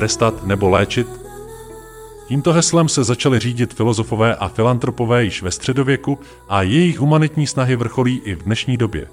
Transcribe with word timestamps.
trestat 0.00 0.46
nebo 0.46 0.68
léčit? 0.68 1.08
Tímto 2.28 2.52
heslem 2.52 2.88
se 2.88 3.04
začali 3.04 3.38
řídit 3.38 3.74
filozofové 3.74 4.36
a 4.36 4.48
filantropové 4.48 5.24
již 5.24 5.42
ve 5.42 5.50
středověku 5.50 6.18
a 6.48 6.62
jejich 6.62 6.98
humanitní 6.98 7.46
snahy 7.46 7.76
vrcholí 7.76 8.20
i 8.24 8.34
v 8.34 8.42
dnešní 8.42 8.76
době. 8.76 9.06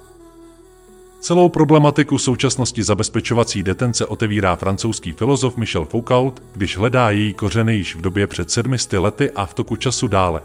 Celou 1.19 1.49
problematiku 1.49 2.17
současnosti 2.17 2.83
zabezpečovací 2.83 3.63
detence 3.63 4.05
otevírá 4.05 4.55
francouzský 4.55 5.11
filozof 5.11 5.57
Michel 5.57 5.85
Foucault, 5.85 6.43
když 6.53 6.77
hledá 6.77 7.09
její 7.09 7.33
kořeny 7.33 7.75
již 7.75 7.95
v 7.95 8.01
době 8.01 8.27
před 8.27 8.51
sedmisty 8.51 8.97
lety 8.97 9.31
a 9.31 9.45
v 9.45 9.53
toku 9.53 9.75
času 9.75 10.07
dále. 10.07 10.41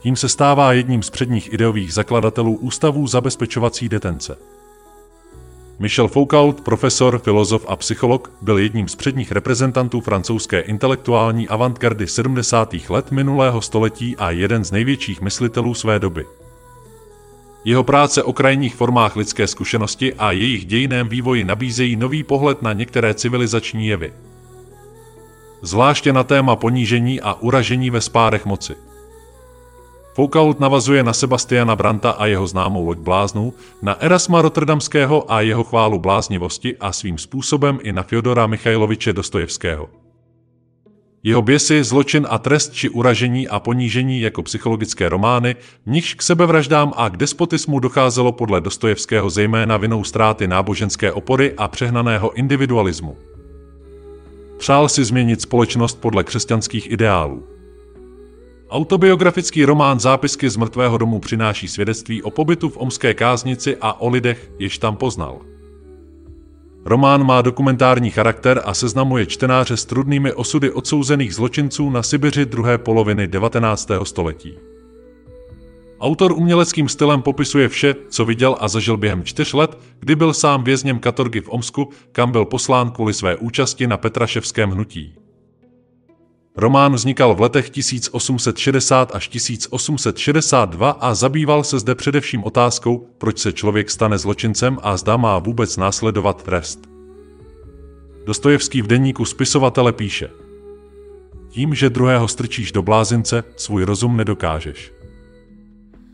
Tím 0.00 0.16
se 0.16 0.28
stává 0.28 0.72
jedním 0.72 1.02
z 1.02 1.10
předních 1.10 1.52
ideových 1.52 1.94
zakladatelů 1.94 2.56
ústavů 2.56 3.06
zabezpečovací 3.06 3.88
detence. 3.88 4.55
Michel 5.78 6.08
Foucault, 6.08 6.60
profesor, 6.60 7.18
filozof 7.18 7.64
a 7.68 7.76
psycholog, 7.76 8.32
byl 8.42 8.58
jedním 8.58 8.88
z 8.88 8.96
předních 8.96 9.32
reprezentantů 9.32 10.00
francouzské 10.00 10.60
intelektuální 10.60 11.48
avantgardy 11.48 12.06
70. 12.06 12.74
let 12.88 13.10
minulého 13.10 13.60
století 13.60 14.16
a 14.16 14.30
jeden 14.30 14.64
z 14.64 14.72
největších 14.72 15.20
myslitelů 15.20 15.74
své 15.74 15.98
doby. 15.98 16.26
Jeho 17.64 17.84
práce 17.84 18.22
o 18.22 18.32
krajních 18.32 18.74
formách 18.74 19.16
lidské 19.16 19.46
zkušenosti 19.46 20.14
a 20.14 20.32
jejich 20.32 20.64
dějiném 20.64 21.08
vývoji 21.08 21.44
nabízejí 21.44 21.96
nový 21.96 22.22
pohled 22.22 22.62
na 22.62 22.72
některé 22.72 23.14
civilizační 23.14 23.86
jevy. 23.86 24.12
Zvláště 25.62 26.12
na 26.12 26.24
téma 26.24 26.56
ponížení 26.56 27.20
a 27.20 27.34
uražení 27.34 27.90
ve 27.90 28.00
spárech 28.00 28.46
moci. 28.46 28.85
Foucault 30.16 30.60
navazuje 30.60 31.02
na 31.02 31.12
Sebastiana 31.12 31.76
Branta 31.76 32.10
a 32.10 32.26
jeho 32.26 32.46
známou 32.46 32.86
loď 32.86 32.98
bláznů, 32.98 33.54
na 33.82 34.02
Erasma 34.02 34.42
Rotterdamského 34.42 35.32
a 35.32 35.40
jeho 35.40 35.64
chválu 35.64 35.98
bláznivosti 35.98 36.76
a 36.76 36.92
svým 36.92 37.18
způsobem 37.18 37.78
i 37.82 37.92
na 37.92 38.02
Fyodora 38.02 38.46
Michajloviče 38.46 39.12
Dostojevského. 39.12 39.88
Jeho 41.22 41.42
běsy, 41.42 41.84
zločin 41.84 42.26
a 42.30 42.38
trest 42.38 42.72
či 42.72 42.88
uražení 42.88 43.48
a 43.48 43.60
ponížení 43.60 44.20
jako 44.20 44.42
psychologické 44.42 45.08
romány, 45.08 45.56
v 45.86 45.90
nichž 45.90 46.14
k 46.14 46.22
sebevraždám 46.22 46.92
a 46.96 47.08
k 47.08 47.16
despotismu 47.16 47.78
docházelo 47.78 48.32
podle 48.32 48.60
Dostojevského 48.60 49.30
zejména 49.30 49.76
vinou 49.76 50.04
ztráty 50.04 50.48
náboženské 50.48 51.12
opory 51.12 51.54
a 51.56 51.68
přehnaného 51.68 52.32
individualismu. 52.32 53.16
Přál 54.58 54.88
si 54.88 55.04
změnit 55.04 55.40
společnost 55.40 56.00
podle 56.00 56.24
křesťanských 56.24 56.90
ideálů. 56.90 57.55
Autobiografický 58.70 59.64
román 59.64 60.00
Zápisky 60.00 60.50
z 60.50 60.56
mrtvého 60.56 60.98
domu 60.98 61.18
přináší 61.18 61.68
svědectví 61.68 62.22
o 62.22 62.30
pobytu 62.30 62.68
v 62.68 62.76
omské 62.76 63.14
káznici 63.14 63.76
a 63.80 64.00
o 64.00 64.08
lidech, 64.08 64.50
jež 64.58 64.78
tam 64.78 64.96
poznal. 64.96 65.40
Román 66.84 67.26
má 67.26 67.42
dokumentární 67.42 68.10
charakter 68.10 68.62
a 68.64 68.74
seznamuje 68.74 69.26
čtenáře 69.26 69.76
s 69.76 69.84
trudnými 69.84 70.32
osudy 70.32 70.70
odsouzených 70.70 71.34
zločinců 71.34 71.90
na 71.90 72.02
Sibiři 72.02 72.46
druhé 72.46 72.78
poloviny 72.78 73.26
19. 73.26 73.90
století. 74.02 74.54
Autor 76.00 76.32
uměleckým 76.32 76.88
stylem 76.88 77.22
popisuje 77.22 77.68
vše, 77.68 77.94
co 78.08 78.24
viděl 78.24 78.56
a 78.60 78.68
zažil 78.68 78.96
během 78.96 79.24
čtyř 79.24 79.52
let, 79.52 79.78
kdy 80.00 80.16
byl 80.16 80.34
sám 80.34 80.64
vězněm 80.64 80.98
katorgy 80.98 81.40
v 81.40 81.48
Omsku, 81.48 81.88
kam 82.12 82.32
byl 82.32 82.44
poslán 82.44 82.90
kvůli 82.90 83.14
své 83.14 83.36
účasti 83.36 83.86
na 83.86 83.96
Petraševském 83.96 84.70
hnutí. 84.70 85.25
Román 86.58 86.94
vznikal 86.94 87.34
v 87.34 87.40
letech 87.40 87.70
1860 87.70 89.14
až 89.14 89.28
1862 89.28 90.90
a 90.90 91.14
zabýval 91.14 91.64
se 91.64 91.78
zde 91.78 91.94
především 91.94 92.44
otázkou, 92.44 93.06
proč 93.18 93.38
se 93.38 93.52
člověk 93.52 93.90
stane 93.90 94.18
zločincem 94.18 94.78
a 94.82 94.96
zda 94.96 95.16
má 95.16 95.38
vůbec 95.38 95.76
následovat 95.76 96.42
trest. 96.42 96.80
Dostojevský 98.26 98.82
v 98.82 98.86
denníku 98.86 99.24
spisovatele 99.24 99.92
píše 99.92 100.30
Tím, 101.48 101.74
že 101.74 101.90
druhého 101.90 102.28
strčíš 102.28 102.72
do 102.72 102.82
blázince, 102.82 103.44
svůj 103.56 103.84
rozum 103.84 104.16
nedokážeš. 104.16 104.92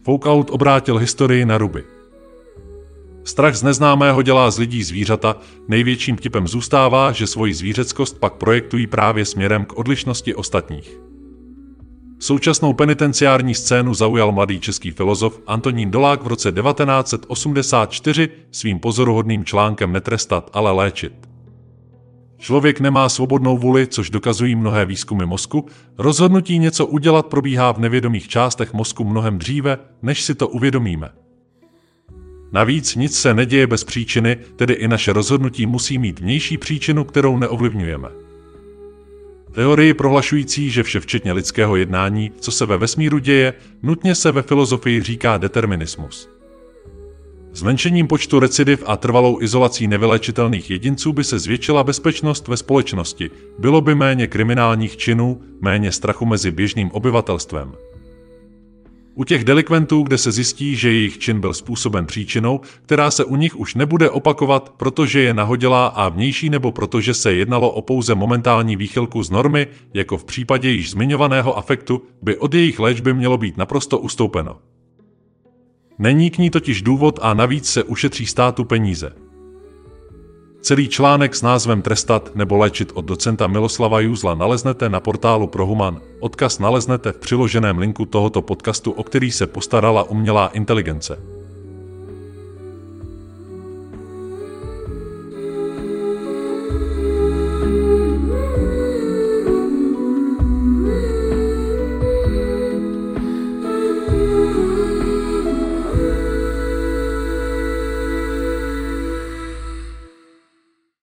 Foucault 0.04 0.50
obrátil 0.50 0.96
historii 0.96 1.44
na 1.44 1.58
ruby. 1.58 1.84
Strach 3.24 3.54
z 3.54 3.62
neznámého 3.62 4.22
dělá 4.22 4.50
z 4.50 4.58
lidí 4.58 4.82
zvířata, 4.82 5.36
největším 5.68 6.16
typem 6.16 6.48
zůstává, 6.48 7.12
že 7.12 7.26
svoji 7.26 7.54
zvířeckost 7.54 8.18
pak 8.18 8.32
projektují 8.32 8.86
právě 8.86 9.24
směrem 9.24 9.64
k 9.64 9.78
odlišnosti 9.78 10.34
ostatních. 10.34 11.00
Současnou 12.18 12.72
penitenciární 12.72 13.54
scénu 13.54 13.94
zaujal 13.94 14.32
mladý 14.32 14.60
český 14.60 14.90
filozof 14.90 15.40
Antonín 15.46 15.90
Dolák 15.90 16.22
v 16.22 16.26
roce 16.26 16.52
1984 16.52 18.28
svým 18.50 18.78
pozoruhodným 18.78 19.44
článkem 19.44 19.92
Netrestat, 19.92 20.50
ale 20.52 20.72
léčit. 20.72 21.12
Člověk 22.38 22.80
nemá 22.80 23.08
svobodnou 23.08 23.58
vůli, 23.58 23.86
což 23.86 24.10
dokazují 24.10 24.54
mnohé 24.54 24.84
výzkumy 24.86 25.26
mozku, 25.26 25.66
rozhodnutí 25.98 26.58
něco 26.58 26.86
udělat 26.86 27.26
probíhá 27.26 27.72
v 27.72 27.78
nevědomých 27.78 28.28
částech 28.28 28.72
mozku 28.72 29.04
mnohem 29.04 29.38
dříve, 29.38 29.78
než 30.02 30.22
si 30.22 30.34
to 30.34 30.48
uvědomíme. 30.48 31.21
Navíc 32.52 32.94
nic 32.94 33.18
se 33.18 33.34
neděje 33.34 33.66
bez 33.66 33.84
příčiny, 33.84 34.36
tedy 34.56 34.74
i 34.74 34.88
naše 34.88 35.12
rozhodnutí 35.12 35.66
musí 35.66 35.98
mít 35.98 36.20
vnější 36.20 36.58
příčinu, 36.58 37.04
kterou 37.04 37.38
neovlivňujeme. 37.38 38.08
Teorii 39.52 39.94
prohlašující, 39.94 40.70
že 40.70 40.82
vše 40.82 41.00
včetně 41.00 41.32
lidského 41.32 41.76
jednání, 41.76 42.32
co 42.40 42.50
se 42.50 42.66
ve 42.66 42.76
vesmíru 42.76 43.18
děje, 43.18 43.54
nutně 43.82 44.14
se 44.14 44.32
ve 44.32 44.42
filozofii 44.42 45.02
říká 45.02 45.38
determinismus. 45.38 46.28
Zmenšením 47.52 48.06
počtu 48.06 48.40
recidiv 48.40 48.82
a 48.86 48.96
trvalou 48.96 49.42
izolací 49.42 49.86
nevylečitelných 49.86 50.70
jedinců 50.70 51.12
by 51.12 51.24
se 51.24 51.38
zvětšila 51.38 51.84
bezpečnost 51.84 52.48
ve 52.48 52.56
společnosti, 52.56 53.30
bylo 53.58 53.80
by 53.80 53.94
méně 53.94 54.26
kriminálních 54.26 54.96
činů, 54.96 55.40
méně 55.60 55.92
strachu 55.92 56.26
mezi 56.26 56.50
běžným 56.50 56.90
obyvatelstvem. 56.90 57.72
U 59.14 59.24
těch 59.24 59.44
delikventů, 59.44 60.02
kde 60.02 60.18
se 60.18 60.32
zjistí, 60.32 60.76
že 60.76 60.92
jejich 60.92 61.18
čin 61.18 61.40
byl 61.40 61.54
způsoben 61.54 62.06
příčinou, 62.06 62.60
která 62.82 63.10
se 63.10 63.24
u 63.24 63.36
nich 63.36 63.56
už 63.56 63.74
nebude 63.74 64.10
opakovat, 64.10 64.74
protože 64.76 65.20
je 65.20 65.34
nahodilá 65.34 65.86
a 65.86 66.08
vnější 66.08 66.50
nebo 66.50 66.72
protože 66.72 67.14
se 67.14 67.32
jednalo 67.32 67.70
o 67.70 67.82
pouze 67.82 68.14
momentální 68.14 68.76
výchylku 68.76 69.22
z 69.22 69.30
normy, 69.30 69.66
jako 69.94 70.18
v 70.18 70.24
případě 70.24 70.70
již 70.70 70.90
zmiňovaného 70.90 71.58
afektu, 71.58 72.02
by 72.22 72.36
od 72.36 72.54
jejich 72.54 72.78
léčby 72.78 73.14
mělo 73.14 73.38
být 73.38 73.56
naprosto 73.56 73.98
ustoupeno. 73.98 74.58
Není 75.98 76.30
k 76.30 76.38
ní 76.38 76.50
totiž 76.50 76.82
důvod 76.82 77.18
a 77.22 77.34
navíc 77.34 77.68
se 77.68 77.82
ušetří 77.82 78.26
státu 78.26 78.64
peníze. 78.64 79.12
Celý 80.62 80.88
článek 80.88 81.34
s 81.34 81.42
názvem 81.42 81.82
Trestat 81.82 82.30
nebo 82.34 82.56
léčit 82.56 82.92
od 82.94 83.04
docenta 83.04 83.46
Miloslava 83.46 84.00
Juzla 84.00 84.34
naleznete 84.34 84.88
na 84.88 85.00
portálu 85.00 85.46
Prohuman. 85.46 86.00
Odkaz 86.20 86.58
naleznete 86.58 87.12
v 87.12 87.18
přiloženém 87.18 87.78
linku 87.78 88.06
tohoto 88.06 88.42
podcastu, 88.42 88.90
o 88.90 89.02
který 89.02 89.32
se 89.32 89.46
postarala 89.46 90.02
umělá 90.02 90.46
inteligence. 90.46 91.18